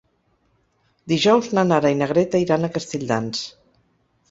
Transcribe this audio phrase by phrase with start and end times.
[1.13, 3.47] Dijous na Nara i na Greta iran a Castelldans.